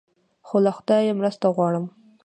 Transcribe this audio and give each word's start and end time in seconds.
خو 0.47 0.57
له 0.65 0.71
خدایه 0.77 1.17
مرسته 1.19 1.45
غواړم. 1.55 1.85